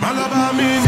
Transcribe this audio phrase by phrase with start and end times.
[0.00, 0.87] Malaba mean